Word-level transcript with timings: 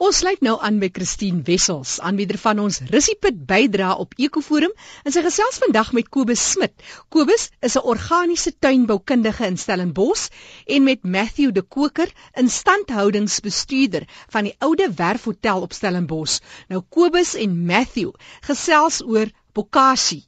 Ons 0.00 0.22
sluit 0.22 0.40
nou 0.40 0.54
aan 0.64 0.78
by 0.80 0.88
Christine 0.96 1.42
Wessels, 1.44 1.98
aanbieder 2.08 2.38
van 2.40 2.62
ons 2.62 2.78
Russiepit 2.88 3.42
bydra 3.50 3.90
op 4.00 4.14
Ekoforum, 4.16 4.72
en 5.04 5.12
sy 5.12 5.20
gesels 5.26 5.58
vandag 5.60 5.90
met 5.98 6.08
Kobus 6.16 6.44
Smit. 6.54 6.72
Kobus 7.12 7.44
is 7.68 7.76
'n 7.76 7.84
organiese 7.94 8.54
tuinboukundige 8.66 9.44
in 9.50 9.60
Stellenbosch 9.60 10.30
en 10.66 10.88
met 10.88 11.04
Matthew 11.04 11.52
de 11.52 11.62
Koker, 11.76 12.08
instandhoudingsbestuurder 12.32 14.08
van 14.32 14.48
die 14.48 14.56
Oude 14.58 14.88
Werf 15.02 15.28
Hotel 15.28 15.60
op 15.68 15.76
Stellenbosch. 15.76 16.40
Nou 16.68 16.80
Kobus 16.88 17.34
en 17.34 17.64
Matthew 17.66 18.16
gesels 18.40 19.02
oor 19.04 19.28
bokasie 19.52 20.24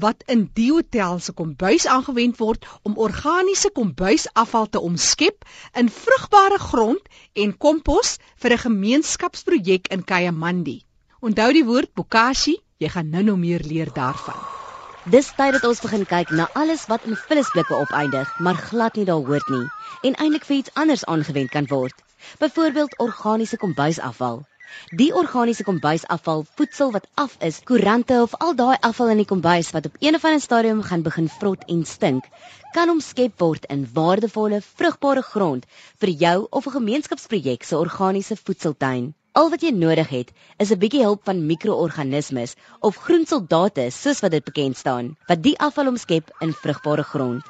wat 0.00 0.22
in 0.34 0.46
die 0.58 0.70
hotel 0.72 1.18
se 1.18 1.32
kombuis 1.36 1.86
aangewend 1.86 2.38
word 2.40 2.66
om 2.82 2.98
organiese 3.06 3.70
kombuisafval 3.76 4.68
te 4.68 4.80
omskep 4.90 5.44
in 5.82 5.90
vrugbare 5.96 6.58
grond 6.58 7.10
en 7.44 7.56
kompos 7.66 8.16
vir 8.42 8.52
'n 8.56 8.64
gemeenskapsprojek 8.66 9.92
in 9.96 10.04
Kayamandi. 10.04 10.78
Onthou 11.20 11.52
die 11.52 11.64
woord 11.64 11.94
bokashi, 11.94 12.56
jy 12.78 12.88
gaan 12.88 13.10
nou-nou 13.10 13.36
meer 13.36 13.60
leer 13.60 13.92
daarvan. 13.92 14.40
Dis 15.04 15.32
tyd 15.36 15.52
dat 15.52 15.64
ons 15.64 15.80
begin 15.80 16.06
kyk 16.06 16.30
na 16.30 16.48
alles 16.52 16.86
wat 16.86 17.04
in 17.08 17.16
vullisblikke 17.16 17.74
opeindig, 17.74 18.38
maar 18.38 18.54
glad 18.54 18.96
nie 18.96 19.04
daar 19.04 19.24
hoort 19.24 19.48
nie 19.48 19.68
en 20.02 20.14
eintlik 20.14 20.44
vir 20.44 20.56
iets 20.56 20.74
anders 20.74 21.04
aangewend 21.04 21.50
kan 21.50 21.66
word. 21.66 21.96
Byvoorbeeld 22.38 22.98
organiese 22.98 23.56
kombuisafval. 23.56 24.44
Die 25.00 25.10
organiese 25.14 25.64
kombuisafval, 25.64 26.44
voedsel 26.56 26.92
wat 26.96 27.06
af 27.14 27.36
is, 27.48 27.60
koerante 27.64 28.22
of 28.22 28.34
al 28.46 28.54
daai 28.54 28.76
afval 28.88 29.12
in 29.14 29.20
die 29.22 29.28
kombuis 29.32 29.70
wat 29.76 29.86
op 29.86 29.96
een 30.00 30.18
of 30.18 30.24
ander 30.24 30.40
stadium 30.40 30.82
gaan 30.82 31.02
begin 31.02 31.28
vrot 31.28 31.64
en 31.74 31.84
stink, 31.84 32.26
kan 32.74 32.90
omskep 32.94 33.38
word 33.42 33.64
in 33.74 33.86
waardevolle, 33.94 34.60
vrugbare 34.62 35.22
grond 35.22 35.66
vir 36.02 36.14
jou 36.24 36.46
of 36.50 36.66
'n 36.66 36.76
gemeenskapsprojek 36.78 37.62
se 37.64 37.78
organiese 37.78 38.36
voedseltuin. 38.36 39.14
Al 39.32 39.50
wat 39.50 39.62
jy 39.62 39.70
nodig 39.70 40.08
het, 40.08 40.32
is 40.58 40.70
'n 40.70 40.78
bietjie 40.78 41.02
hulp 41.02 41.24
van 41.24 41.46
mikroorganismes 41.46 42.56
of 42.80 42.96
groensoldate, 42.96 43.90
soos 43.90 44.20
wat 44.20 44.30
dit 44.30 44.44
bekend 44.44 44.76
staan, 44.76 45.16
wat 45.28 45.42
die 45.42 45.58
afval 45.58 45.86
omskep 45.86 46.30
in 46.40 46.52
vrugbare 46.52 47.02
grond. 47.02 47.42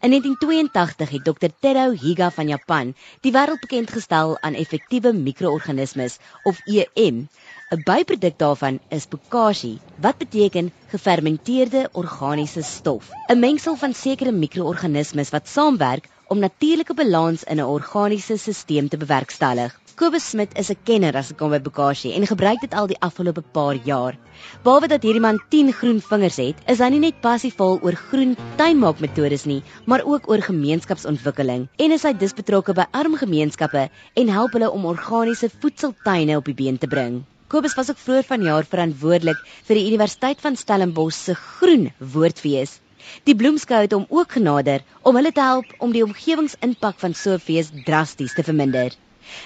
In 0.00 0.10
1982 0.10 1.10
het 1.10 1.24
Dr. 1.24 1.50
Tero 1.60 1.90
Higa 1.90 2.30
van 2.30 2.48
Japan 2.48 2.94
die 3.20 3.32
wêreld 3.32 3.60
bekend 3.60 3.90
gestel 3.90 4.36
aan 4.40 4.54
effektiewe 4.54 5.12
mikroorganismes 5.12 6.18
of 6.42 6.60
EM. 6.64 7.28
'n 7.74 7.82
Byproduk 7.84 8.38
daarvan 8.38 8.80
is 8.88 9.08
bokashi, 9.08 9.78
wat 9.96 10.18
beteken 10.18 10.72
gefermenteerde 10.94 11.88
organiese 11.92 12.62
stof. 12.62 13.10
'n 13.28 13.38
Mengsel 13.38 13.76
van 13.76 13.94
sekere 13.94 14.32
mikroorganismes 14.32 15.30
wat 15.30 15.48
saamwerk 15.48 16.08
om 16.26 16.38
natuurlike 16.38 16.94
balans 16.94 17.44
in 17.44 17.56
'n 17.56 17.70
organiese 17.76 18.36
stelsel 18.36 18.88
te 18.88 18.96
bewerkstellig. 18.96 19.80
Kobus 19.94 20.24
Smit 20.30 20.54
is 20.58 20.70
'n 20.72 20.78
kenner 20.88 21.16
as 21.18 21.28
dit 21.30 21.36
kom 21.40 21.52
by 21.54 21.58
bokashi 21.64 22.10
en 22.18 22.24
gebruik 22.26 22.62
dit 22.62 22.72
al 22.74 22.88
die 22.90 22.96
afgelope 23.06 23.42
paar 23.56 23.76
jaar. 23.88 24.16
Behalwe 24.64 24.88
dat 24.90 25.04
hierdie 25.06 25.22
man 25.22 25.38
10 25.52 25.70
groen 25.80 26.00
vingers 26.06 26.38
het, 26.42 26.62
is 26.72 26.80
hy 26.82 26.88
nie 26.90 26.98
net 27.04 27.20
passievol 27.26 27.78
oor 27.78 27.94
groen 28.08 28.32
tuinmaakmetodes 28.58 29.44
nie, 29.50 29.60
maar 29.86 30.02
ook 30.02 30.26
oor 30.32 30.42
gemeenskapsontwikkeling 30.42 31.68
en 31.86 31.94
is 31.98 32.06
hy 32.08 32.12
dus 32.24 32.34
betrokke 32.34 32.74
by 32.74 32.88
arm 33.02 33.14
gemeenskappe 33.20 33.84
en 34.22 34.34
help 34.38 34.58
hulle 34.58 34.72
om 34.78 34.90
organiese 34.94 35.52
voedseltuine 35.60 36.40
op 36.42 36.50
die 36.50 36.58
been 36.62 36.78
te 36.78 36.90
bring. 36.96 37.22
Kobus 37.46 37.78
was 37.78 37.94
ook 37.94 38.02
vroeër 38.02 38.26
vanjaar 38.32 38.66
verantwoordelik 38.74 39.46
vir 39.68 39.78
die 39.78 39.86
Universiteit 39.92 40.42
van 40.42 40.58
Stellenbosch 40.58 41.22
se 41.28 41.38
groen 41.38 41.92
woordfees. 42.00 42.80
Die 43.22 43.38
bloemskou 43.38 43.84
het 43.86 43.94
hom 43.94 44.10
ook 44.10 44.40
genader 44.40 44.82
om 45.06 45.14
hulle 45.14 45.30
te 45.30 45.46
help 45.52 45.70
om 45.78 45.94
die 45.94 46.02
omgewingsimpak 46.02 46.98
van 46.98 47.14
so 47.14 47.38
'n 47.38 47.46
fees 47.46 47.70
drasties 47.86 48.34
te 48.34 48.42
verminder. 48.42 48.90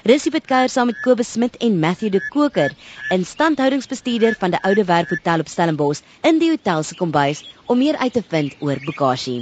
Rissie 0.08 0.32
het 0.34 0.46
kuier 0.46 0.70
saam 0.72 0.90
met 0.90 1.00
Kobus 1.04 1.32
Smit 1.32 1.56
en 1.64 1.78
Matthew 1.80 2.12
de 2.12 2.20
Koker, 2.34 2.72
instandhoudingsbestuurder 3.14 4.34
van 4.38 4.54
die 4.54 4.60
Oude 4.62 4.84
Werf 4.84 5.08
Hotel 5.08 5.44
op 5.44 5.48
Stellenbosch, 5.48 6.02
in 6.22 6.38
die 6.38 6.50
hotel 6.50 6.82
se 6.82 6.94
kombuis 6.94 7.44
om 7.66 7.78
meer 7.78 7.96
uit 7.96 8.12
te 8.12 8.22
vind 8.28 8.56
oor 8.60 8.80
bokashi. 8.84 9.38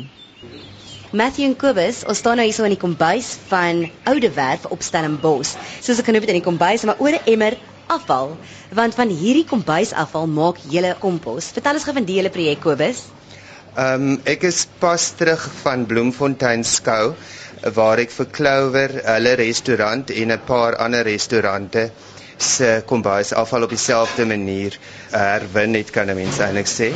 Matthew 1.12 1.46
en 1.46 1.56
Kobus, 1.56 2.02
ons 2.04 2.18
staan 2.18 2.36
nou 2.40 2.44
hier 2.48 2.56
so 2.56 2.66
in 2.66 2.74
die 2.74 2.82
kombuis 2.82 3.36
van 3.48 3.86
Oude 4.04 4.32
Werf 4.34 4.66
op 4.74 4.82
Stellenbosch. 4.82 5.54
Soos 5.80 6.02
ek 6.02 6.10
genoem 6.10 6.26
het 6.26 6.34
in 6.34 6.40
die 6.40 6.48
kombuis, 6.48 6.84
maar 6.84 6.98
oor 6.98 7.14
'n 7.14 7.30
emmer 7.36 7.56
afval, 7.86 8.36
want 8.74 8.94
van 8.98 9.08
hierdie 9.08 9.46
kombuisafval 9.46 10.26
maak 10.26 10.58
julle 10.70 10.96
kompos. 10.98 11.52
Vertel 11.54 11.78
ons 11.78 11.86
gou 11.86 11.94
van 11.94 12.08
die 12.08 12.18
hele 12.18 12.32
projek 12.34 12.60
Kobus. 12.60 13.04
Ehm 13.76 14.10
um, 14.10 14.20
ek 14.24 14.46
is 14.48 14.66
pas 14.80 15.10
terug 15.18 15.42
van 15.62 15.86
Bloemfontein 15.86 16.64
skou 16.64 17.14
waar 17.74 17.98
ek 17.98 18.10
vir 18.12 18.26
Clover, 18.32 18.92
hulle 19.04 19.34
restaurant 19.40 20.10
en 20.10 20.32
'n 20.32 20.40
paar 20.46 20.76
ander 20.76 21.04
restaurante 21.04 21.90
se 22.38 22.82
kombuis 22.86 23.32
afval 23.32 23.62
op 23.62 23.70
dieselfde 23.70 24.26
manier 24.26 24.78
herwin 25.10 25.74
het 25.74 25.90
kan 25.90 26.10
'n 26.10 26.16
mens 26.16 26.38
eintlik 26.38 26.66
sê. 26.68 26.92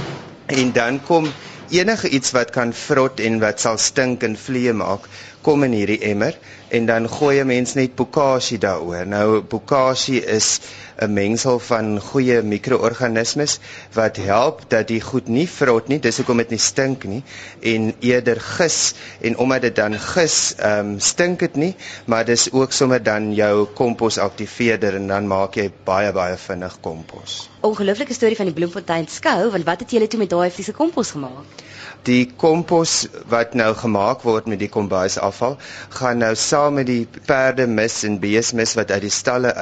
En 0.47 0.73
dan 0.73 1.01
kom 1.03 1.33
enige 1.71 2.09
iets 2.09 2.31
wat 2.31 2.51
kan 2.51 2.73
vrot 2.73 3.21
en 3.21 3.39
wat 3.41 3.61
sal 3.61 3.79
stink 3.79 4.23
en 4.23 4.37
vliee 4.37 4.73
maak, 4.73 5.07
kom 5.43 5.65
in 5.65 5.73
hierdie 5.73 6.01
emmer 6.11 6.37
en 6.71 6.87
dan 6.87 7.09
gooi 7.09 7.41
'n 7.41 7.47
mens 7.47 7.75
net 7.75 7.95
bokashi 7.97 8.59
daaroor. 8.59 9.07
Nou 9.07 9.41
bokashi 9.43 10.19
is 10.37 10.61
'n 11.01 11.13
mengsel 11.13 11.59
van 11.59 12.01
goeie 12.01 12.43
mikroorganismes 12.43 13.59
wat 13.93 14.17
help 14.17 14.61
dat 14.69 14.89
die 14.89 15.01
goed 15.01 15.29
nie 15.29 15.49
vrot 15.49 15.89
nie, 15.89 15.99
dis 15.99 16.17
hoekom 16.17 16.37
dit 16.37 16.51
nie 16.51 16.59
stink 16.59 17.05
nie 17.05 17.23
en 17.61 17.95
eerder 18.01 18.41
gis 18.41 18.95
en 19.21 19.37
omdat 19.37 19.63
dit 19.63 19.77
dan 19.77 19.99
gis, 19.99 20.55
ehm 20.59 20.79
um, 20.79 21.01
stink 21.01 21.39
dit 21.39 21.57
nie, 21.57 21.75
maar 22.05 22.25
dis 22.25 22.53
ook 22.53 22.73
sommer 22.73 23.03
dan 23.03 23.35
jou 23.35 23.67
kompos 23.75 24.19
aktiveerder 24.19 24.95
en 24.95 25.07
dan 25.07 25.27
maak 25.27 25.55
jy 25.55 25.71
baie 25.85 26.13
baie 26.13 26.37
vinnig 26.37 26.81
kompos. 26.81 27.49
Ongelooflike 27.61 28.15
storie 28.15 28.37
van 28.37 28.47
die 28.47 28.55
Bloemfontein 28.55 29.09
skou, 29.09 29.51
want 29.51 29.65
wat 29.65 29.81
het 29.81 29.91
julle 29.91 30.07
toe 30.07 30.19
met 30.19 30.31
daai 30.31 30.51
fisiese 30.51 30.73
kompos 30.73 31.11
gemaak? 31.11 31.69
Die 32.09 32.25
kompos 32.43 32.93
wat 33.29 33.55
nou 33.61 33.75
gemaak 33.77 34.23
word 34.25 34.47
met 34.49 34.61
die 34.63 34.71
kombuisafval 34.73 35.57
gaan 35.99 36.23
nou 36.25 36.33
saam 36.43 36.79
met 36.81 36.89
die 36.89 37.03
perde 37.29 37.67
mis 37.69 37.99
en 38.09 38.17
beesmis 38.23 38.73
wat 38.79 38.91
uit 38.95 39.05
die 39.05 39.13
stalle 39.17 39.53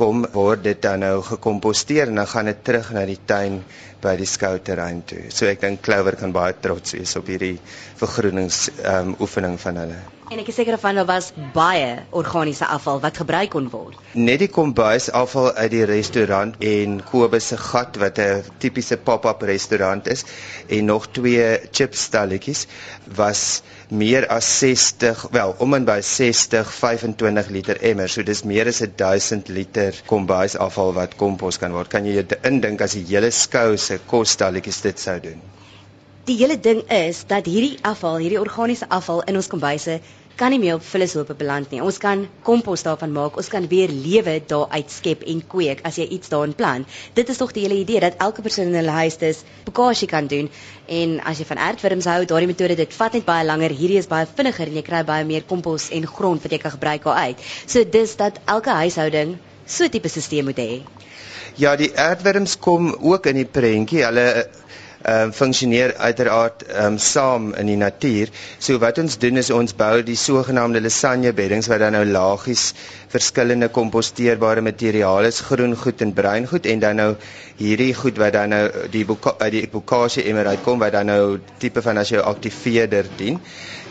uitkom 0.00 0.24
word 0.32 0.62
dit 0.64 0.78
dan 0.80 1.02
nou 1.04 1.20
gekomposteer 1.20 2.08
en 2.08 2.22
dan 2.22 2.26
gaan 2.26 2.48
dit 2.48 2.64
terug 2.64 2.92
na 2.96 3.04
die 3.04 3.18
tuin 3.26 3.60
by 4.00 4.14
die 4.16 4.26
skouterrein 4.26 5.02
toe. 5.04 5.28
So 5.28 5.44
ek 5.44 5.60
dink 5.60 5.82
Clover 5.84 6.16
kan 6.16 6.32
baie 6.32 6.54
trots 6.56 6.94
wees 6.96 7.12
op 7.20 7.28
hierdie 7.28 7.58
vergroenings 8.00 8.70
um, 8.80 9.12
oefening 9.20 9.58
van 9.60 9.76
hulle. 9.76 9.98
En 10.30 10.38
ek 10.38 10.48
is 10.48 10.56
seker 10.56 10.78
van 10.80 10.96
daar 10.96 11.08
was 11.08 11.32
baie 11.52 11.98
organiese 12.16 12.64
afval 12.64 13.02
wat 13.02 13.18
gebruik 13.20 13.50
kon 13.52 13.66
word. 13.68 13.98
Net 14.14 14.40
die 14.40 14.48
kombuisafval 14.48 15.50
uit 15.58 15.72
die 15.74 15.84
restaurant 15.90 16.56
en 16.64 17.00
Kobus 17.04 17.50
se 17.52 17.58
gat 17.60 17.98
wat 18.00 18.18
'n 18.22 18.44
tipiese 18.62 18.96
pop-up 18.96 19.42
restaurant 19.42 20.06
is 20.08 20.24
en 20.68 20.84
nog 20.86 21.10
twee 21.12 21.58
chipstalletjies 21.72 22.66
was 23.20 23.60
meer 23.90 24.26
as 24.30 24.46
60, 24.58 25.26
wel 25.34 25.54
om 25.58 25.74
en 25.74 25.84
by 25.84 25.98
60 26.06 26.70
25 26.74 27.48
liter 27.50 27.80
emmer. 27.82 28.08
So 28.08 28.22
dis 28.22 28.42
meer 28.46 28.70
as 28.70 28.82
1000 28.82 29.48
liter 29.48 29.96
kombuisafval 30.06 30.94
wat 30.98 31.16
kompos 31.20 31.58
kan 31.58 31.74
word. 31.74 31.90
Kan 31.92 32.06
jy 32.06 32.22
dit 32.22 32.46
indink 32.46 32.80
as 32.86 32.94
die 32.98 33.04
hele 33.10 33.30
skou 33.34 33.76
se 33.76 33.98
kosstalletjies 34.10 34.82
dit 34.86 35.02
sou 35.02 35.18
doen? 35.22 35.42
Die 36.28 36.36
hele 36.38 36.58
ding 36.60 36.84
is 36.92 37.24
dat 37.26 37.48
hierdie 37.50 37.78
afval, 37.82 38.20
hierdie 38.22 38.40
organiese 38.40 38.86
afval 38.88 39.24
in 39.26 39.40
ons 39.40 39.50
kombuise 39.50 39.98
kan 40.40 40.54
nie 40.54 40.60
meer 40.60 40.78
op 40.78 40.84
vullishope 40.86 41.34
beland 41.36 41.68
nie. 41.72 41.82
Ons 41.84 41.98
kan 42.00 42.22
kompos 42.46 42.84
daarvan 42.86 43.12
maak. 43.12 43.36
Ons 43.40 43.50
kan 43.52 43.66
weer 43.68 43.92
lewe 43.92 44.38
daar 44.48 44.70
uitskep 44.72 45.26
en 45.28 45.42
kweek 45.52 45.82
as 45.88 45.98
jy 46.00 46.06
iets 46.16 46.32
daarin 46.32 46.54
plant. 46.56 46.88
Dit 47.18 47.28
is 47.28 47.40
tog 47.40 47.52
die 47.56 47.66
hele 47.66 47.76
idee 47.82 48.00
dat 48.00 48.16
elke 48.24 48.44
persoon 48.46 48.70
in 48.70 48.78
hulle 48.80 48.94
huis 49.02 49.18
dis 49.20 49.42
bokasie 49.66 50.08
kan 50.08 50.30
doen. 50.32 50.48
En 50.88 51.18
as 51.28 51.42
jy 51.42 51.46
van 51.50 51.60
aardwurms 51.66 52.08
hou, 52.08 52.22
daardie 52.24 52.48
metode 52.48 52.78
dit 52.80 52.96
vat 53.00 53.18
net 53.18 53.26
baie 53.28 53.44
langer. 53.44 53.74
Hierdie 53.82 54.00
is 54.00 54.08
baie 54.08 54.28
vinniger 54.38 54.70
en 54.70 54.80
jy 54.80 54.84
kry 54.86 55.02
baie 55.12 55.28
meer 55.28 55.44
kompos 55.50 55.90
en 55.92 56.08
grond 56.08 56.42
wat 56.42 56.56
jy 56.56 56.62
kan 56.64 56.74
gebruik 56.78 57.04
daar 57.04 57.28
uit. 57.28 57.44
So 57.66 57.84
dis 57.84 58.16
dat 58.16 58.40
elke 58.46 58.72
huishouding 58.80 59.36
so 59.66 59.84
'n 59.84 59.90
tipe 59.90 60.08
stelsel 60.08 60.42
moet 60.48 60.58
hê. 60.58 60.80
Ja, 61.56 61.76
die 61.76 61.92
aardwurms 61.98 62.56
kom 62.58 62.94
ook 62.94 63.26
in 63.26 63.36
die 63.36 63.44
prentjie. 63.44 64.04
Hulle 64.04 64.48
ehm 65.02 65.22
um, 65.26 65.32
funksioneer 65.32 65.94
uiteraard 65.96 66.62
ehm 66.68 66.84
um, 66.86 66.98
saam 66.98 67.54
in 67.54 67.66
die 67.72 67.76
natuur. 67.80 68.28
So 68.58 68.78
wat 68.78 68.98
ons 68.98 69.18
doen 69.18 69.36
is 69.40 69.50
ons 69.50 69.74
bou 69.76 70.02
die 70.02 70.16
sogenaamde 70.16 70.80
lasagne 70.84 71.32
beddings 71.32 71.68
wat 71.72 71.80
dan 71.80 71.92
nou 71.96 72.04
lagies 72.04 72.72
verskillende 73.10 73.68
komposteerbare 73.74 74.62
materiale 74.62 75.30
groen 75.48 75.74
goed 75.76 76.02
en 76.04 76.12
bruin 76.14 76.46
goed 76.46 76.66
en 76.70 76.82
dan 76.82 76.96
nou 77.00 77.08
hierdie 77.58 77.92
goed 77.94 78.18
wat 78.22 78.36
dan 78.36 78.52
nou 78.54 78.62
die 78.92 79.04
uit 79.10 79.52
die 79.52 79.66
bokasie 79.72 80.24
emmer 80.30 80.46
uitkom 80.52 80.78
wat 80.78 80.94
dan 80.94 81.10
nou 81.10 81.38
tipe 81.58 81.82
van 81.82 81.98
as 81.98 82.12
jy 82.14 82.22
aktiveerder 82.22 83.10
dien. 83.18 83.40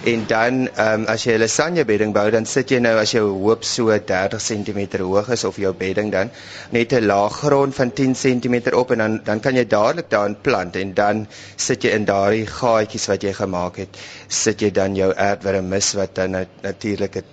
En 0.07 0.23
dan 0.27 0.61
ehm 0.67 1.01
um, 1.01 1.05
as 1.11 1.25
jy 1.27 1.33
'n 1.35 1.41
lasagne 1.41 1.83
bedding 1.85 2.13
bou, 2.13 2.29
dan 2.31 2.45
sit 2.45 2.71
jy 2.71 2.79
nou 2.79 2.95
as 3.01 3.11
jou 3.11 3.25
hoop 3.43 3.63
so 3.63 3.97
30 4.11 4.39
cm 4.39 4.79
hoog 5.01 5.29
is 5.35 5.43
of 5.43 5.57
jou 5.57 5.73
bedding 5.73 6.11
dan 6.11 6.31
net 6.71 6.93
'n 6.93 7.05
laag 7.05 7.33
grond 7.41 7.75
van 7.75 7.91
10 7.91 8.15
cm 8.15 8.73
op 8.73 8.91
en 8.91 8.97
dan 8.97 9.19
dan 9.25 9.39
kan 9.39 9.55
jy 9.55 9.67
dadelik 9.67 10.09
daarin 10.09 10.37
plant 10.41 10.75
en 10.75 10.93
dan 10.93 11.27
sit 11.57 11.83
jy 11.83 11.89
in 11.89 12.05
daardie 12.05 12.47
gaatjies 12.47 13.07
wat 13.07 13.21
jy 13.21 13.33
gemaak 13.33 13.75
het, 13.77 13.97
sit 14.27 14.61
jy 14.61 14.71
dan 14.71 14.95
jou 14.95 15.13
aardwurm 15.15 15.67
mis 15.67 15.93
wat 15.93 16.15
dan 16.15 16.45
natuurlik 16.61 17.23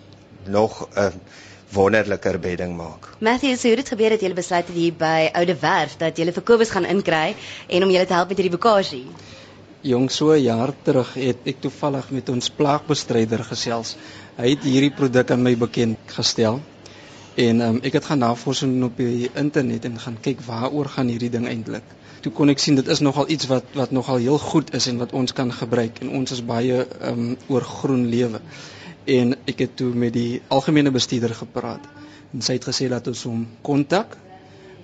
nog 0.46 0.88
'n 0.94 0.98
uh, 0.98 1.10
wonderliker 1.72 2.38
bedding 2.38 2.76
maak. 2.76 3.08
Matthew, 3.18 3.56
so 3.56 3.68
hoe 3.68 3.76
het 3.76 3.88
gebeur 3.88 4.14
dat 4.14 4.22
jy 4.22 4.32
besluit 4.34 4.66
het 4.66 4.76
hier 4.76 4.94
by 4.98 5.30
Oude 5.34 5.56
Werf 5.60 5.96
dat 5.98 6.18
jy 6.18 6.28
vir 6.32 6.44
Kobus 6.46 6.70
gaan 6.70 6.86
inkry 6.86 7.34
en 7.68 7.82
om 7.82 7.90
julle 7.90 8.06
te 8.06 8.14
help 8.14 8.30
met 8.30 8.38
hierdie 8.38 8.54
bokasie? 8.54 9.04
Jong 9.86 10.10
so 10.10 10.32
'n 10.32 10.42
jaar 10.42 10.72
terug 10.82 11.14
het 11.14 11.36
ek 11.44 11.60
toevallig 11.60 12.10
met 12.10 12.28
ons 12.28 12.50
plaagbestryder 12.50 13.44
gesels. 13.44 13.96
Hy 14.36 14.50
het 14.50 14.62
hierdie 14.62 14.94
produk 14.94 15.30
aan 15.30 15.42
my 15.42 15.56
bekend 15.56 15.98
gestel. 16.06 16.60
En 17.36 17.60
um, 17.60 17.80
ek 17.82 17.92
het 17.92 18.04
gaan 18.04 18.18
navorsing 18.18 18.82
op 18.84 18.96
die 18.96 19.30
internet 19.34 19.84
en 19.84 19.98
gaan 19.98 20.16
kyk 20.20 20.40
waaroor 20.40 20.88
gaan 20.88 21.08
hierdie 21.08 21.30
ding 21.30 21.46
eintlik. 21.46 21.84
Toe 22.20 22.32
kon 22.32 22.48
ek 22.48 22.58
sien 22.58 22.74
dit 22.74 22.88
is 22.88 23.00
nogal 23.00 23.28
iets 23.28 23.46
wat 23.46 23.64
wat 23.74 23.90
nogal 23.90 24.16
heel 24.16 24.38
goed 24.38 24.74
is 24.74 24.86
en 24.86 24.98
wat 24.98 25.12
ons 25.12 25.32
kan 25.32 25.52
gebruik 25.52 25.98
en 26.00 26.08
ons 26.08 26.30
is 26.30 26.44
baie 26.44 26.86
um, 27.02 27.36
oor 27.48 27.62
groen 27.62 28.06
lewe 28.06 28.40
en 29.06 29.34
ek 29.46 29.62
het 29.64 29.76
toe 29.78 29.92
met 29.94 30.12
die 30.12 30.42
algemene 30.48 30.90
bestuurder 30.90 31.34
gepraat. 31.34 31.84
En 32.34 32.42
sy 32.42 32.58
het 32.58 32.66
gesê 32.68 32.88
dat 32.90 33.06
ons 33.06 33.22
hom 33.28 33.46
kontak 33.62 34.16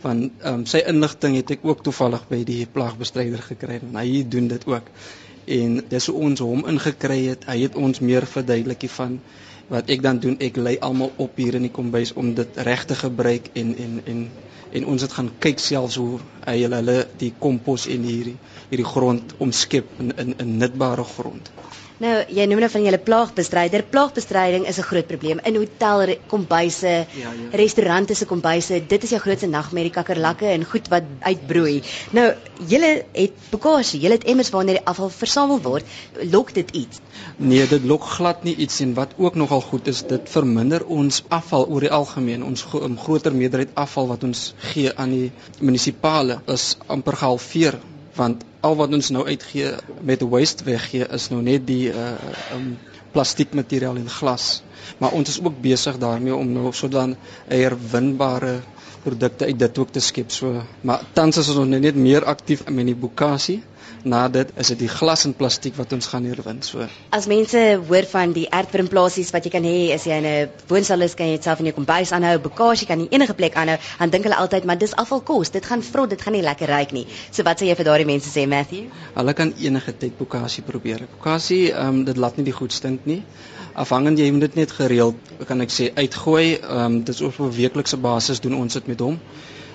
van 0.03 0.25
um, 0.47 0.65
sy 0.67 0.83
inligting 0.91 1.37
het 1.39 1.51
ek 1.57 1.67
ook 1.67 1.83
toevallig 1.87 2.25
by 2.31 2.43
die 2.47 2.63
plaagbestryder 2.67 3.43
gekry 3.51 3.81
en 3.83 3.99
hy 3.99 4.23
doen 4.29 4.49
dit 4.51 4.67
ook. 4.67 4.89
En 5.47 5.81
dis 5.91 6.07
hoe 6.11 6.19
ons 6.29 6.43
hom 6.43 6.63
ingekry 6.71 7.19
het. 7.27 7.47
Hy 7.51 7.59
het 7.65 7.79
ons 7.79 8.01
meer 8.03 8.27
verduidelik 8.27 8.87
van 8.95 9.19
wat 9.73 9.91
ek 9.91 10.03
dan 10.05 10.19
doen 10.23 10.39
ek 10.43 10.59
lei 10.59 10.77
almal 10.83 11.13
op 11.23 11.39
hier 11.39 11.57
in 11.59 11.67
die 11.67 11.75
kombuis 11.75 12.13
om 12.19 12.33
dit 12.35 12.59
reg 12.67 12.83
te 12.87 12.99
gebruik 12.99 13.53
en 13.59 13.77
en 13.85 14.01
en 14.15 14.25
en 14.73 14.87
ons 14.89 15.03
het 15.05 15.13
gaan 15.13 15.29
kyk 15.45 15.61
selfs 15.61 15.99
hoe 16.01 16.19
hy 16.47 16.55
hulle 16.65 16.97
die 17.21 17.33
kompos 17.39 17.87
en 17.93 18.07
hierdie 18.09 18.37
hierdie 18.71 18.89
grond 18.89 19.35
omskep 19.47 19.89
in 20.01 20.13
in 20.25 20.35
'n 20.39 20.57
nutbare 20.63 21.05
grond. 21.05 21.51
Nou, 22.01 22.13
jy 22.33 22.47
noem 22.49 22.63
nou 22.65 22.71
van 22.73 22.85
julle 22.87 22.99
plaagbestryding. 22.99 23.85
Plaagbestryding 23.93 24.67
is 24.67 24.79
'n 24.79 24.89
groot 24.89 25.07
probleem 25.07 25.41
in 25.45 25.57
hotel 25.57 26.17
kombuise, 26.27 26.89
ja, 26.89 27.07
ja. 27.15 27.29
restaurante 27.53 28.15
se 28.15 28.27
kombuise. 28.27 28.83
Dit 28.89 29.03
is 29.03 29.11
jou 29.11 29.21
grootste 29.21 29.47
nagmerrie, 29.47 29.91
kakkerlakke 29.91 30.47
en 30.47 30.65
goed 30.65 30.89
wat 30.89 31.03
uitbroei. 31.21 31.83
Nou, 32.11 32.35
julle 32.67 33.05
het 33.13 33.33
bekasie, 33.51 34.01
julle 34.01 34.15
het 34.15 34.25
emmers 34.25 34.51
waarin 34.51 34.75
die 34.75 34.85
afval 34.85 35.11
versamel 35.11 35.61
word. 35.61 35.85
Lok 36.31 36.55
dit 36.55 36.71
iets? 36.71 37.01
Nee, 37.37 37.67
dit 37.67 37.85
lok 37.85 38.03
glad 38.03 38.45
nie 38.45 38.57
iets 38.57 38.81
en 38.81 38.95
wat 38.95 39.15
ook 39.17 39.35
nogal 39.35 39.61
goed 39.61 39.87
is, 39.87 40.03
dit 40.03 40.29
verminder 40.29 40.85
ons 40.87 41.23
afval 41.29 41.67
oor 41.69 41.81
die 41.81 41.91
algemeen. 41.91 42.45
Ons 42.45 42.63
gro 42.63 42.89
groter 42.97 43.35
meerderheid 43.35 43.75
afval 43.75 44.07
wat 44.07 44.23
ons 44.25 44.55
gee 44.73 44.93
aan 44.97 45.11
die 45.11 45.31
munisipale 45.61 46.41
is 46.47 46.77
amper 46.87 47.17
gehalveer 47.17 47.79
want 48.15 48.45
al 48.63 48.77
wat 48.79 48.95
ons 48.95 49.11
nou 49.15 49.25
uitgee 49.27 49.75
met 50.07 50.23
waste 50.35 50.65
weggee 50.65 51.07
is 51.19 51.29
nou 51.33 51.43
net 51.43 51.67
die 51.67 51.91
uh 51.91 52.15
um 52.57 52.73
plastiekmateriaal 53.13 53.99
en 54.01 54.09
glas. 54.09 54.63
Maar 54.99 55.13
ons 55.13 55.29
is 55.29 55.41
ook 55.43 55.59
besig 55.61 55.99
daarmee 56.01 56.35
om 56.35 56.49
nou 56.53 56.71
sodan 56.73 57.17
herwinbare 57.49 58.55
produkte 59.03 59.45
uit 59.45 59.59
dit 59.59 59.79
ook 59.79 59.93
te 59.93 60.01
skep. 60.01 60.31
So, 60.31 60.63
maar 60.81 61.03
tans 61.13 61.37
is 61.37 61.51
ons 61.53 61.69
net 61.69 61.99
meer 61.99 62.25
aktief 62.25 62.65
met 62.71 62.89
die 62.89 62.97
bokasie 62.97 63.61
na 64.05 64.29
dit 64.29 64.49
is 64.57 64.73
dit 64.73 64.79
die 64.85 64.89
glas 64.89 65.25
en 65.29 65.35
plastiek 65.35 65.77
wat 65.79 65.93
ons 65.93 66.07
gaan 66.11 66.25
herwin. 66.29 66.63
So 66.63 66.87
as 67.11 67.27
mense 67.31 67.61
hoor 67.89 68.07
van 68.11 68.33
die 68.37 68.47
aardbrimplasies 68.51 69.31
wat 69.35 69.47
jy 69.47 69.53
kan 69.55 69.67
hê 69.69 69.93
as 69.95 70.07
jy 70.07 70.19
in 70.23 70.27
'n 70.27 70.51
woonstel 70.69 71.03
is, 71.03 71.15
kan 71.15 71.27
jy 71.27 71.37
dit 71.37 71.45
self 71.45 71.59
in 71.61 71.71
jou 71.71 71.75
kombuis 71.75 72.13
aanhou, 72.13 72.39
bagasie 72.39 72.87
kan 72.87 73.01
jy 73.01 73.09
enige 73.11 73.35
plek 73.35 73.55
aanhou, 73.55 73.79
dan 73.99 74.11
dink 74.11 74.25
hulle 74.25 74.37
altyd 74.37 74.65
maar 74.65 74.79
dis 74.79 74.95
afvalkos, 74.95 75.51
dit 75.51 75.65
gaan 75.65 75.83
vrot, 75.83 76.11
dit 76.11 76.23
gaan 76.23 76.33
nie 76.33 76.43
lekker 76.43 76.69
ruik 76.69 76.93
nie. 76.93 77.07
So 77.31 77.43
wat 77.43 77.61
sê 77.61 77.67
jy 77.67 77.77
vir 77.77 77.85
daardie 77.85 78.07
mense 78.07 78.31
sê 78.31 78.47
Matthew? 78.49 78.91
Hulle 79.15 79.35
kan 79.35 79.55
enige 79.59 79.97
tyd 79.99 80.19
bagasie 80.19 80.63
probeer. 80.63 81.07
Bagasie, 81.19 81.73
ehm 81.73 81.89
um, 81.89 82.05
dit 82.05 82.17
laat 82.17 82.37
nie 82.37 82.45
die 82.45 82.59
goed 82.61 82.73
stink 82.73 83.07
nie. 83.07 83.23
Afhangend 83.75 84.19
jy 84.19 84.31
moet 84.31 84.41
dit 84.49 84.55
net 84.55 84.73
gereeld 84.73 85.17
kan 85.49 85.61
ek 85.61 85.71
sê 85.71 85.91
uitgooi. 85.95 86.59
Ehm 86.61 86.85
um, 86.85 87.01
dit 87.05 87.15
is 87.15 87.21
op 87.21 87.39
'n 87.41 87.51
weeklikse 87.51 87.97
basis 87.97 88.41
doen 88.41 88.55
ons 88.55 88.73
dit 88.73 88.87
met 88.87 89.01
hom. 89.01 89.19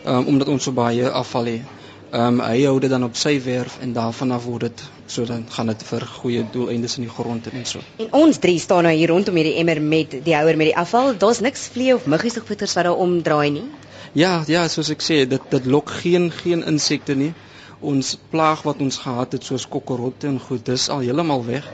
Um, 0.05 0.25
omdat 0.25 0.47
ons 0.47 0.63
so 0.63 0.71
baie 0.71 1.09
afval 1.09 1.45
het. 1.45 1.76
Ehm 2.07 2.39
um, 2.39 2.39
hy 2.39 2.61
hou 2.63 2.77
dit 2.79 2.89
dan 2.89 3.03
op 3.03 3.17
sy 3.19 3.33
werf 3.43 3.73
en 3.83 3.91
daarvan 3.93 4.29
af 4.31 4.45
word 4.47 4.61
dit 4.61 4.83
so 5.11 5.25
dan 5.27 5.41
gaan 5.51 5.67
dit 5.67 5.81
vir 5.89 6.03
goeie 6.07 6.43
doeleindes 6.51 6.93
in 6.97 7.03
die 7.03 7.11
grond 7.11 7.47
en 7.51 7.65
so. 7.67 7.81
En 7.99 8.13
ons 8.19 8.37
drie 8.39 8.59
staan 8.63 8.87
nou 8.87 8.93
hier 8.95 9.11
rondom 9.11 9.35
hierdie 9.35 9.57
emmer 9.59 9.81
met 9.83 10.15
die 10.23 10.35
houer 10.35 10.55
met 10.55 10.69
die 10.69 10.77
afval. 10.83 11.17
Daar's 11.19 11.41
niks 11.43 11.65
vlee 11.73 11.95
of 11.95 12.05
muggies 12.07 12.37
of 12.39 12.47
voeters 12.47 12.75
wat 12.79 12.87
daar 12.87 13.01
omdraai 13.05 13.49
nie. 13.57 13.65
Ja, 14.13 14.43
ja, 14.47 14.61
soos 14.71 14.93
ek 14.95 15.03
sê, 15.03 15.17
dit 15.27 15.49
dit 15.51 15.67
lok 15.67 15.91
geen 15.97 16.29
geen 16.31 16.63
insekte 16.63 17.15
nie. 17.15 17.33
Ons 17.81 18.13
plaag 18.31 18.63
wat 18.69 18.79
ons 18.87 19.01
gehad 19.03 19.35
het 19.35 19.43
soos 19.43 19.67
kokkerotte 19.67 20.31
en 20.31 20.39
goed, 20.39 20.63
dis 20.65 20.87
al 20.89 21.03
heeltemal 21.03 21.43
weg 21.49 21.67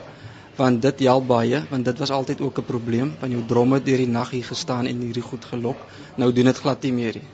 want 0.56 0.82
dit 0.82 1.06
help 1.06 1.30
baie 1.30 1.62
want 1.70 1.86
dit 1.86 2.02
was 2.02 2.10
altyd 2.10 2.40
ook 2.40 2.58
'n 2.58 2.66
probleem 2.74 3.14
van 3.22 3.30
jou 3.30 3.46
dromme 3.46 3.82
deur 3.82 4.02
die 4.02 4.10
nag 4.18 4.30
hier 4.30 4.50
gestaan 4.50 4.86
en 4.86 5.00
hierdie 5.00 5.28
goed 5.30 5.44
gelok. 5.44 5.78
Nou 6.16 6.32
doen 6.32 6.50
dit 6.50 6.58
glad 6.58 6.82
nie 6.82 6.92
meer 6.92 7.22
nie 7.22 7.33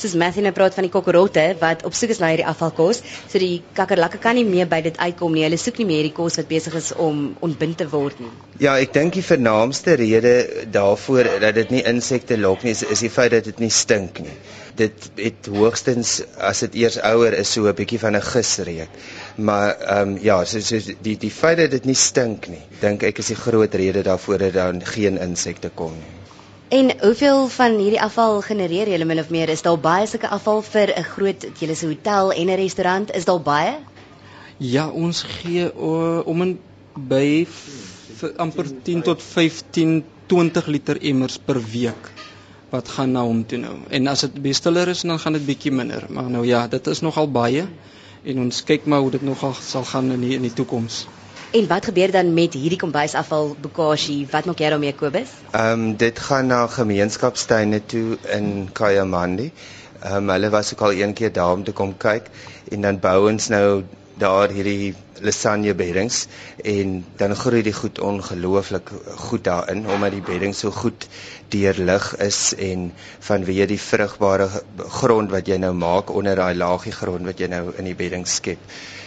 soos 0.00 0.16
Matthew 0.20 0.46
nou 0.46 0.52
praat 0.56 0.76
van 0.76 0.86
die 0.86 0.92
kokkerotte 0.92 1.44
wat 1.60 1.84
op 1.88 1.96
soek 1.96 2.14
is 2.14 2.20
na 2.22 2.30
hierdie 2.32 2.46
afvalkos. 2.48 3.02
So 3.28 3.40
die 3.42 3.62
kakkerlakke 3.76 4.20
kan 4.22 4.38
nie 4.38 4.46
meer 4.48 4.68
by 4.70 4.80
dit 4.86 4.98
uitkom 5.00 5.34
nie. 5.36 5.44
Hulle 5.46 5.58
soek 5.60 5.80
nie 5.80 5.88
meer 5.90 6.02
hierdie 6.02 6.16
kos 6.16 6.38
wat 6.40 6.48
besig 6.50 6.76
is 6.80 6.90
om 7.06 7.22
ontbind 7.46 7.78
te 7.80 7.88
word 7.92 8.20
nie. 8.22 8.30
Ja, 8.64 8.76
ek 8.80 8.94
dink 8.96 9.16
die 9.18 9.24
vernaamste 9.24 9.96
rede 10.00 10.34
daarvoor 10.72 11.30
dat 11.44 11.58
dit 11.60 11.74
nie 11.76 11.84
insekte 11.88 12.38
lok 12.40 12.64
nie 12.64 12.74
is, 12.76 12.84
is 12.84 13.04
die 13.04 13.12
feit 13.12 13.34
dat 13.36 13.48
dit 13.48 13.60
nie 13.62 13.72
stink 13.72 14.22
nie. 14.24 14.36
Dit 14.80 15.10
het 15.20 15.48
hoogstens 15.52 16.20
as 16.50 16.62
dit 16.64 16.78
eers 16.84 17.00
ouer 17.04 17.36
is 17.36 17.52
so 17.52 17.68
'n 17.68 17.76
bietjie 17.76 18.00
van 18.00 18.16
'n 18.16 18.28
gisreuk. 18.32 18.94
Maar 19.36 19.68
ehm 19.80 20.08
um, 20.08 20.18
ja, 20.22 20.44
so, 20.44 20.60
so 20.60 20.78
die 21.02 21.16
die 21.16 21.34
feit 21.40 21.58
dat 21.58 21.70
dit 21.70 21.84
nie 21.84 21.98
stink 21.98 22.48
nie, 22.48 22.64
dink 22.80 23.02
ek 23.02 23.18
is 23.18 23.32
die 23.34 23.42
groot 23.44 23.74
rede 23.74 24.02
daarvoor 24.02 24.38
dat 24.38 24.54
daar 24.54 24.74
geen 24.94 25.18
insekte 25.18 25.70
kom 25.74 25.92
nie. 25.92 26.19
En 26.70 26.92
hoeveel 27.00 27.48
van 27.48 27.78
hierdie 27.78 28.02
afval 28.02 28.40
genereer 28.46 28.88
julle 28.92 29.04
min 29.04 29.18
of 29.18 29.30
meer? 29.34 29.50
Is 29.50 29.62
daar 29.66 29.78
baie 29.82 30.06
sulke 30.06 30.28
afval 30.30 30.60
vir 30.62 30.92
'n 30.98 31.02
groot 31.02 31.46
julle 31.58 31.74
se 31.74 31.86
hotel 31.86 32.32
en 32.32 32.46
'n 32.46 32.60
restaurant? 32.60 33.10
Is 33.10 33.24
daar 33.24 33.40
baie? 33.42 33.72
Ja, 34.56 34.88
ons 34.88 35.22
gee 35.22 35.64
uh, 35.74 36.20
om 36.26 36.42
en 36.42 36.58
by 36.94 37.46
amper 38.36 38.70
10 38.82 39.02
tot 39.02 39.22
15 39.22 40.04
20 40.26 40.66
liter 40.66 41.02
emmers 41.02 41.38
per 41.38 41.58
week 41.72 42.12
wat 42.70 42.88
gaan 42.88 43.12
na 43.12 43.22
hom 43.26 43.46
toe 43.46 43.58
nou. 43.58 43.76
En 43.88 44.06
as 44.06 44.20
dit 44.20 44.42
bestiller 44.42 44.88
is, 44.88 45.00
dan 45.02 45.18
gaan 45.18 45.32
dit 45.32 45.46
bietjie 45.46 45.72
minder, 45.72 46.06
maar 46.08 46.30
nou 46.30 46.46
ja, 46.46 46.68
dit 46.68 46.86
is 46.86 47.00
nogal 47.00 47.30
baie 47.30 47.66
en 48.22 48.38
ons 48.38 48.64
kyk 48.64 48.86
maar 48.86 49.00
hoe 49.00 49.10
dit 49.10 49.22
nogal 49.22 49.54
sal 49.58 49.84
gaan 49.84 50.10
in 50.10 50.20
die, 50.20 50.34
in 50.34 50.42
die 50.42 50.52
toekoms. 50.52 51.06
En 51.50 51.66
wat 51.66 51.84
gebeur 51.84 52.10
dan 52.14 52.34
met 52.34 52.52
hierdie 52.54 52.78
kombuisafval 52.78 53.56
bagasie? 53.58 54.20
Wat 54.30 54.46
maak 54.46 54.60
jy 54.62 54.68
daarmee 54.70 54.94
Kobus? 54.94 55.30
Ehm 55.50 55.72
um, 55.72 55.96
dit 55.98 56.18
gaan 56.26 56.46
na 56.46 56.58
gemeenskapstuine 56.70 57.80
toe 57.90 58.18
in 58.36 58.68
Kayamandi. 58.72 59.48
Ehm 60.00 60.14
um, 60.14 60.28
hulle 60.30 60.50
was 60.54 60.70
ook 60.72 60.84
al 60.86 60.92
een 60.92 61.12
keer 61.12 61.32
daar 61.32 61.52
om 61.52 61.64
te 61.64 61.72
kom 61.72 61.96
kyk 61.96 62.28
en 62.70 62.86
dan 62.86 63.00
bou 63.00 63.16
ons 63.30 63.48
nou 63.48 63.82
daar 64.22 64.54
hierdie 64.54 64.94
lasagne 65.26 65.74
beddings 65.74 66.20
en 66.74 66.94
dan 67.16 67.34
groei 67.42 67.64
die 67.66 67.74
goed 67.80 67.98
ongelooflik 67.98 68.94
goed 69.24 69.44
daarin 69.44 69.82
omdat 69.88 70.14
die 70.16 70.22
bedding 70.30 70.54
so 70.54 70.70
goed 70.70 71.08
deurlig 71.48 72.12
is 72.28 72.40
en 72.70 72.92
vanweë 73.30 73.66
die 73.74 73.80
vrugbare 73.88 74.48
grond 75.00 75.34
wat 75.34 75.50
jy 75.50 75.58
nou 75.66 75.74
maak 75.74 76.14
onder 76.14 76.38
daai 76.44 76.54
laagie 76.54 76.94
grond 77.02 77.26
wat 77.32 77.42
jy 77.42 77.50
nou 77.50 77.64
in 77.76 77.90
die 77.90 77.98
bedding 78.04 78.26
skep. 78.38 78.62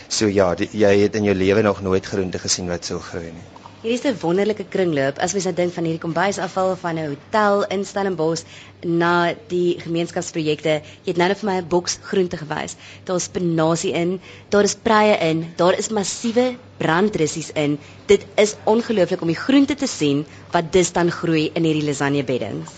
So 0.07 0.27
ja, 0.27 0.55
die, 0.55 0.69
jy 0.71 0.99
het 1.03 1.15
in 1.15 1.23
jou 1.23 1.35
lewe 1.35 1.61
nog 1.61 1.81
nooit 1.81 2.05
groente 2.05 2.39
gesien 2.39 2.67
wat 2.67 2.85
so 2.85 2.99
groei 2.99 3.31
nie. 3.31 3.49
Hier 3.83 3.97
is 3.99 4.03
'n 4.07 4.15
wonderlike 4.19 4.63
kringloop 4.73 5.17
as 5.19 5.33
mens 5.35 5.43
nou 5.43 5.55
dink 5.55 5.73
van 5.75 5.83
hierdie 5.83 6.01
kombuisafval 6.01 6.75
van 6.83 6.99
'n 6.99 7.07
hotel 7.07 7.65
in 7.75 7.81
Stellenbosch 7.85 8.43
na 8.81 9.33
die 9.51 9.75
gemeenskapsprojekte. 9.79 10.69
Jy 11.03 11.11
het 11.11 11.17
nou 11.17 11.27
net 11.27 11.39
vir 11.41 11.49
my 11.49 11.57
'n 11.57 11.67
boks 11.67 11.97
groente 12.01 12.37
gewys. 12.37 12.77
Daar's 13.03 13.23
spinasie 13.23 13.91
in, 13.91 14.21
daar 14.49 14.63
is 14.63 14.75
preie 14.75 15.17
in, 15.29 15.51
daar 15.57 15.77
is 15.77 15.89
massiewe 15.89 16.55
brandrussies 16.77 17.51
in. 17.55 17.77
Dit 18.05 18.25
is 18.35 18.55
ongelooflik 18.63 19.21
om 19.21 19.27
die 19.27 19.43
groente 19.45 19.75
te 19.75 19.87
sien 19.87 20.25
wat 20.51 20.71
dus 20.71 20.91
dan 20.91 21.11
groei 21.11 21.51
in 21.53 21.63
hierdie 21.63 21.85
lasagne 21.85 22.23
beddings. 22.23 22.71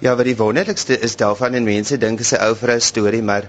Ja, 0.00 0.14
wat 0.14 0.24
die 0.24 0.36
wonderlikste 0.36 0.98
is 0.98 1.16
daarvan 1.16 1.54
en 1.54 1.64
mense 1.64 1.98
dink 1.98 2.20
is 2.20 2.32
'n 2.32 2.42
ou 2.42 2.54
vrou 2.56 2.80
storie, 2.80 3.22
maar 3.22 3.48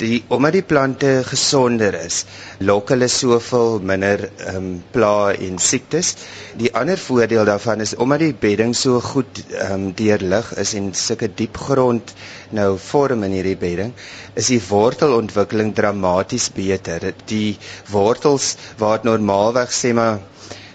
die 0.00 0.22
omdat 0.34 0.52
die 0.56 0.62
plante 0.72 1.10
gesonder 1.28 1.94
is, 1.98 2.22
lok 2.68 2.92
hulle 2.94 3.08
soveel 3.12 3.78
minder 3.90 4.22
ehm 4.28 4.56
um, 4.60 4.68
pla 4.94 5.32
en 5.48 5.58
siektes. 5.58 6.14
Die 6.62 6.70
ander 6.80 6.98
voordeel 6.98 7.44
daarvan 7.48 7.80
is 7.84 7.94
omdat 7.96 8.24
die 8.24 8.34
bedding 8.46 8.74
so 8.76 9.00
goed 9.00 9.42
ehm 9.50 9.72
um, 9.76 9.86
deurlig 10.02 10.52
is 10.64 10.74
en 10.80 10.90
sulke 11.04 11.28
diep 11.42 11.56
grond 11.66 12.14
nou 12.58 12.70
vorm 12.88 13.22
in 13.28 13.36
hierdie 13.38 13.56
bedding, 13.66 13.92
is 14.34 14.50
die 14.52 14.60
wortelontwikkeling 14.68 15.74
dramaties 15.74 16.50
beter. 16.56 17.12
Die 17.26 17.58
wortels 17.92 18.54
waar 18.78 19.00
normaalweg 19.08 19.72
sê 19.72 19.92
maar 19.96 20.20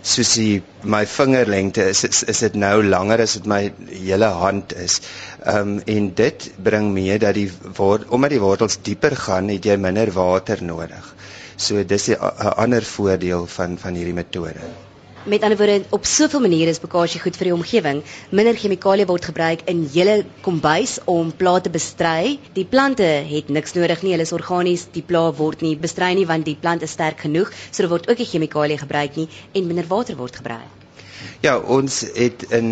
soos 0.01 0.34
die 0.39 0.62
my 0.84 1.06
vingerlengte 1.06 1.88
is 1.89 2.04
is, 2.04 2.24
is 2.24 2.39
dit 2.46 2.56
nou 2.56 2.84
langer 2.84 3.22
as 3.25 3.34
dit 3.39 3.46
my 3.46 3.62
hele 3.92 4.32
hand 4.42 4.74
is. 4.74 5.00
Ehm 5.44 5.77
um, 5.77 5.80
en 5.98 6.10
dit 6.16 6.50
bring 6.70 6.92
mee 6.94 7.20
dat 7.20 7.36
die 7.36 7.50
word 7.77 8.08
omdat 8.10 8.36
die 8.36 8.44
wortels 8.44 8.80
dieper 8.84 9.16
gaan, 9.27 9.50
het 9.50 9.66
jy 9.66 9.77
minder 9.77 10.12
water 10.13 10.63
nodig. 10.63 11.13
So 11.58 11.84
dis 11.84 12.10
'n 12.10 12.54
ander 12.56 12.84
voordeel 12.84 13.48
van 13.48 13.77
van 13.77 13.94
hierdie 13.94 14.13
metode. 14.13 14.87
Met 15.24 15.42
ander 15.42 15.58
woorde, 15.58 15.84
op 15.90 16.06
soveel 16.06 16.40
maniere 16.40 16.70
is 16.70 16.80
bokasie 16.80 17.20
goed 17.20 17.36
vir 17.40 17.50
die 17.50 17.54
omgewing. 17.56 18.00
Minder 18.30 18.56
chemikalieë 18.62 19.08
word 19.10 19.28
gebruik 19.30 19.66
in 19.74 19.84
hele 19.94 20.16
kombuis 20.46 20.98
om 21.06 21.34
plate 21.42 21.68
te 21.68 21.74
bestry. 21.74 22.38
Die 22.56 22.66
plante 22.66 23.10
het 23.34 23.50
niks 23.50 23.76
nodig 23.76 24.06
nie, 24.06 24.14
hulle 24.16 24.30
is 24.30 24.36
organies. 24.38 24.88
Die 24.96 25.04
pla 25.04 25.28
word 25.42 25.66
nie 25.66 25.76
bestry 25.76 26.14
nie 26.16 26.28
want 26.30 26.48
die 26.48 26.58
plant 26.62 26.86
is 26.88 26.96
sterk 26.96 27.26
genoeg, 27.28 27.52
so 27.72 27.84
daar 27.84 27.96
word 27.98 28.10
ook 28.10 28.24
nie 28.24 28.32
chemikalieë 28.34 28.84
gebruik 28.86 29.20
nie 29.20 29.30
en 29.54 29.68
minder 29.68 29.90
water 29.92 30.16
word 30.16 30.40
gebruik. 30.44 30.87
Ja, 31.46 31.58
ons 31.60 32.00
het 32.17 32.44
in 32.58 32.70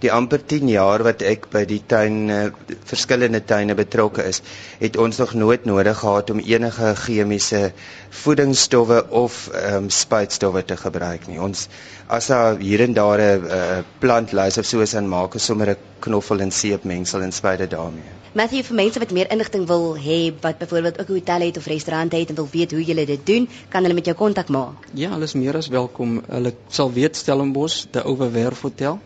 die 0.00 0.08
amper 0.12 0.40
10 0.50 0.68
jaar 0.72 1.02
wat 1.04 1.20
ek 1.28 1.48
by 1.52 1.64
die 1.68 1.80
tuin 1.92 2.16
uh, 2.32 2.38
verskillende 2.88 3.42
tuine 3.44 3.76
betrokke 3.76 4.24
is, 4.30 4.40
het 4.80 4.96
ons 4.96 5.20
nog 5.20 5.34
nooit 5.36 5.66
nodig 5.68 5.98
gehad 6.00 6.32
om 6.32 6.40
enige 6.40 6.94
chemiese 7.02 7.60
voedingsstowwe 8.22 9.02
of 9.22 9.36
um, 9.60 9.90
spuitstowwe 9.92 10.64
te 10.64 10.78
gebruik 10.80 11.28
nie. 11.28 11.36
Ons 11.50 11.66
as 12.08 12.30
daar 12.32 12.56
hier 12.64 12.86
en 12.88 12.96
daar 12.96 13.20
'n 13.20 13.44
uh, 13.60 13.82
plant 14.00 14.32
lys 14.32 14.58
of 14.58 14.64
soos 14.66 14.94
aan 14.96 15.08
maak, 15.08 15.34
is 15.34 15.44
sommer 15.44 15.70
'n 15.74 15.76
knoffel 16.00 16.40
en 16.40 16.50
seep 16.50 16.84
mengsel 16.84 17.20
en 17.22 17.32
spuit 17.32 17.58
dit 17.58 17.70
daarmee. 17.70 18.17
Matthew 18.36 18.60
vir 18.60 18.76
mense 18.76 19.00
wat 19.00 19.12
meer 19.16 19.30
inligting 19.32 19.62
wil 19.68 19.94
hê 19.96 20.18
wat 20.42 20.58
byvoorbeeld 20.60 20.98
ook 21.00 21.08
'n 21.08 21.12
hotel 21.12 21.40
het 21.40 21.56
of 21.56 21.66
restaurant 21.66 22.12
het 22.12 22.28
en 22.28 22.34
wil 22.34 22.48
weet 22.52 22.70
hoe 22.70 22.84
jy 22.84 23.04
dit 23.04 23.26
doen, 23.26 23.48
kan 23.68 23.82
hulle 23.82 23.94
met 23.94 24.04
jou 24.04 24.16
kontak 24.16 24.48
maak. 24.48 24.86
Ja, 24.94 25.10
hulle 25.10 25.24
is 25.24 25.32
meer 25.32 25.56
as 25.56 25.68
welkom. 25.68 26.22
Hulle 26.28 26.54
sal 26.68 26.92
weet 26.92 27.16
Stellenbosch, 27.16 27.86
die 27.90 28.02
Ouwe 28.02 28.30
Werf 28.30 28.60
Hotel. 28.60 28.98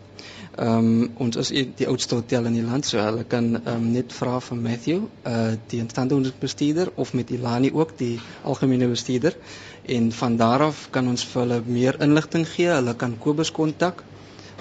Ehm 0.57 0.77
um, 0.77 1.11
ons 1.17 1.35
is 1.35 1.47
die 1.75 1.87
oudste 1.87 2.15
hotel 2.15 2.45
in 2.45 2.53
die 2.53 2.63
land, 2.63 2.85
so 2.85 2.97
hulle 2.97 3.23
kan 3.23 3.55
ehm 3.55 3.75
um, 3.75 3.91
net 3.91 4.13
vra 4.13 4.39
vir 4.39 4.57
Matthew, 4.57 4.99
uh 5.25 5.53
die 5.67 5.79
instandhoudingsbestuurder 5.79 6.91
of 6.95 7.13
met 7.13 7.29
Ilani 7.29 7.71
ook 7.73 7.97
die 7.97 8.19
algemene 8.43 8.87
bestuurder 8.87 9.37
en 9.85 10.11
van 10.11 10.37
daar 10.37 10.61
af 10.61 10.87
kan 10.91 11.07
ons 11.07 11.23
vir 11.25 11.41
hulle 11.41 11.61
meer 11.65 12.01
inligting 12.01 12.47
gee. 12.47 12.67
Hulle 12.67 12.93
kan 12.95 13.17
Kobus 13.17 13.51
kontak 13.51 14.03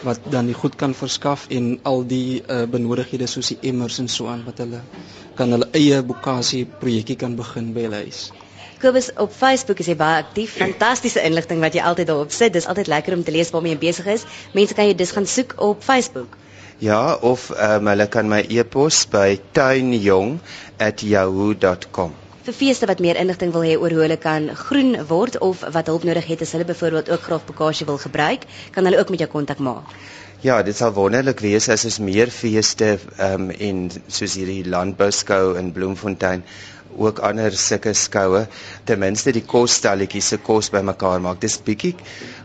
wat 0.07 0.21
dan 0.31 0.47
die 0.51 0.55
goed 0.55 0.77
kan 0.77 0.95
verskaf 0.95 1.47
en 1.51 1.79
al 1.89 2.05
die 2.07 2.43
uh, 2.43 2.63
benodighede 2.71 3.27
soos 3.31 3.49
die 3.55 3.59
emmers 3.71 3.99
en 4.03 4.09
so 4.09 4.27
aan 4.33 4.45
wat 4.47 4.59
hulle 4.63 4.81
kan 5.39 5.49
hulle 5.55 5.69
eie 5.79 6.03
bokasie 6.03 6.65
projekkie 6.81 7.17
kan 7.17 7.37
begin 7.39 7.73
by 7.77 7.83
hulle 7.87 8.01
huis. 8.07 8.21
Kobus 8.83 9.13
op 9.23 9.33
Facebook 9.33 9.79
is 9.79 9.87
hy 9.93 9.97
baie 9.99 10.23
aktief. 10.25 10.51
Fantastiese 10.59 11.21
inligting 11.23 11.61
wat 11.63 11.75
jy 11.79 11.83
altyd 11.87 12.07
daarop 12.11 12.33
sit. 12.35 12.53
Dis 12.57 12.67
altyd 12.67 12.89
lekker 12.91 13.15
om 13.15 13.23
te 13.23 13.35
lees 13.35 13.53
waarmee 13.55 13.73
jy 13.77 13.81
besig 13.85 14.07
is. 14.17 14.23
Mense 14.59 14.75
kan 14.75 14.87
jy 14.91 14.97
dus 14.99 15.15
gaan 15.15 15.29
soek 15.31 15.51
op 15.63 15.79
Facebook. 15.87 16.31
Ja, 16.83 17.15
of 17.23 17.55
um, 17.55 17.87
hulle 17.93 18.07
kan 18.11 18.27
my 18.29 18.43
e-pos 18.51 19.07
by 19.13 19.39
tuinjong@yahoo.com 19.55 22.22
vir 22.43 22.55
feeste 22.59 22.87
wat 22.91 22.99
meer 22.99 23.19
inligting 23.21 23.53
wil 23.55 23.63
hê 23.63 23.77
oor 23.79 23.93
hoe 23.95 24.03
hulle 24.03 24.19
kan 24.19 24.49
groen 24.59 24.97
word 25.07 25.37
of 25.47 25.61
wat 25.77 25.87
hulp 25.87 26.07
nodig 26.09 26.27
het 26.27 26.41
as 26.43 26.55
hulle 26.57 26.67
byvoorbeeld 26.67 27.11
ook 27.15 27.23
graag 27.29 27.45
bokasie 27.47 27.87
wil 27.87 28.01
gebruik, 28.03 28.49
kan 28.75 28.89
hulle 28.89 28.99
ook 28.99 29.13
met 29.15 29.23
jou 29.23 29.29
kontak 29.31 29.63
maak. 29.63 29.95
Ja, 30.43 30.57
dit 30.67 30.75
sal 30.75 30.91
wonderlik 30.97 31.39
wees 31.39 31.69
as 31.71 31.85
ons 31.87 32.01
meer 32.03 32.33
feeste 32.35 32.97
ehm 32.99 33.47
um, 33.47 33.51
en 33.55 33.85
soos 34.09 34.35
hierdie 34.35 34.67
landbouskou 34.67 35.55
in 35.61 35.71
Bloemfontein 35.73 36.43
ook 36.99 37.23
ander 37.25 37.55
sulke 37.57 37.95
skoue 37.95 38.43
ten 38.85 38.99
minste 38.99 39.33
die 39.33 39.47
kosstalletjies 39.47 40.33
se 40.35 40.39
kos 40.43 40.73
bymekaar 40.75 41.23
maak. 41.23 41.39
Dis 41.41 41.61
bietjie 41.63 41.95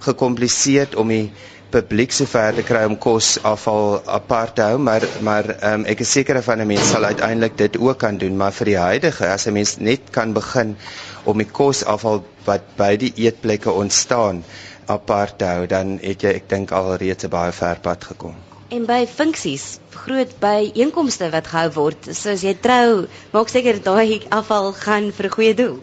gekompliseerd 0.06 0.96
om 0.96 1.10
die 1.10 1.32
publiek 1.72 2.12
sover 2.16 2.56
te 2.56 2.64
kry 2.64 2.84
om 2.88 2.96
kos 2.98 3.38
afval 3.44 4.02
apart 4.18 4.56
te 4.56 4.66
hou, 4.66 4.78
maar 4.80 5.04
maar 5.28 5.50
um, 5.72 5.86
ek 5.86 6.04
is 6.06 6.12
seker 6.18 6.40
van 6.44 6.62
'n 6.62 6.68
mens 6.68 6.90
sal 6.92 7.04
uiteindelik 7.04 7.58
dit 7.58 7.78
ook 7.78 7.98
kan 8.00 8.18
doen, 8.18 8.38
maar 8.38 8.52
vir 8.60 8.66
die 8.66 8.78
huidige 8.78 9.28
as 9.28 9.48
'n 9.48 9.54
mens 9.54 9.78
net 9.78 10.10
kan 10.12 10.34
begin 10.34 10.76
om 11.24 11.38
die 11.38 11.52
kos 11.60 11.84
afval 11.84 12.24
wat 12.46 12.64
by 12.78 12.96
die 12.98 13.14
eetplekke 13.16 13.72
ontstaan 13.72 14.44
apart 14.88 15.38
te 15.38 15.46
hou, 15.46 15.66
dan 15.68 16.00
het 16.02 16.22
jy 16.24 16.36
ek 16.40 16.50
dink 16.50 16.72
al 16.72 16.96
reeds 16.96 17.24
'n 17.26 17.30
baie 17.30 17.52
ver 17.52 17.80
pad 17.82 18.04
gekom. 18.04 18.36
En 18.70 18.86
by 18.86 19.06
funksies, 19.08 19.80
groot 19.92 20.40
by 20.40 20.72
einkomste 20.76 21.30
wat 21.32 21.48
gehou 21.48 21.70
word, 21.74 22.08
soos 22.12 22.42
jy 22.44 22.54
trou, 22.62 23.08
maak 23.32 23.50
seker 23.50 23.80
daai 23.84 24.22
afval 24.30 24.74
gaan 24.74 25.12
vir 25.12 25.26
'n 25.26 25.36
goeie 25.36 25.54
doel. 25.56 25.80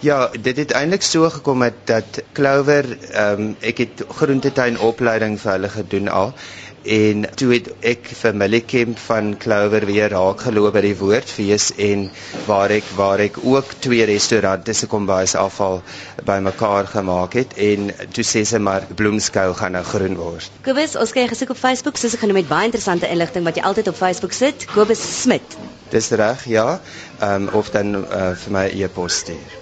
Ja, 0.00 0.30
dit 0.32 0.56
het 0.56 0.70
eintlik 0.72 1.02
so 1.04 1.28
gekom 1.28 1.58
met 1.60 1.74
dat 1.84 2.22
Clover, 2.32 2.86
ehm 3.10 3.40
um, 3.40 3.56
ek 3.60 3.82
het 3.84 4.04
groentetuin 4.08 4.78
opleiding 4.80 5.36
vir 5.40 5.52
hulle 5.52 5.68
gedoen 5.68 6.08
al 6.08 6.32
en 6.82 7.26
toe 7.36 7.50
het 7.52 7.68
ek 7.84 8.08
vir 8.22 8.36
Millikem 8.40 8.94
van 8.96 9.34
Clover 9.36 9.84
weer 9.86 10.08
raak 10.08 10.40
geloop 10.46 10.72
by 10.78 10.82
die 10.86 10.94
woordfees 10.96 11.68
en 11.76 12.06
waar 12.46 12.72
ek 12.72 12.88
waar 12.96 13.20
ek 13.20 13.36
ook 13.44 13.76
twee 13.84 14.08
restaurante 14.08 14.72
se 14.72 14.88
kombuis 14.88 15.36
afval 15.36 15.82
bymekaar 16.24 16.88
gemaak 16.96 17.36
het 17.36 17.52
en 17.68 17.92
toe 18.16 18.24
sê 18.24 18.46
sy 18.48 18.62
maar 18.70 18.88
bloemskou 18.96 19.52
gaan 19.60 19.76
nou 19.76 19.84
groen 19.92 20.16
word. 20.16 20.48
Kobus, 20.64 20.96
ons 20.96 21.12
kyk 21.12 21.34
gesoek 21.34 21.52
op 21.52 21.60
Facebook, 21.60 22.00
soos 22.00 22.16
ek 22.16 22.24
genoem 22.24 22.40
het, 22.40 22.48
baie 22.48 22.72
interessante 22.72 23.12
inligting 23.12 23.44
wat 23.44 23.60
jy 23.60 23.68
altyd 23.68 23.92
op 23.92 24.00
Facebook 24.00 24.32
sit. 24.32 24.64
Kobus 24.72 25.04
Smit. 25.20 25.60
Dis 25.92 26.08
reg, 26.16 26.48
ja. 26.48 26.68
Ehm 27.20 27.50
um, 27.50 27.54
of 27.60 27.74
dan 27.76 27.98
uh, 28.06 28.30
vir 28.32 28.56
my 28.56 28.70
e-pos 28.72 29.20
stuur 29.26 29.59